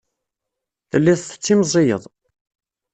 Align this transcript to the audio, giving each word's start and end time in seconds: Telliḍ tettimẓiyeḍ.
Telliḍ 0.89 1.19
tettimẓiyeḍ. 1.21 2.03